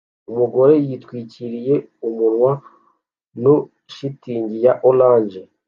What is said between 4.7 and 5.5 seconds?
orange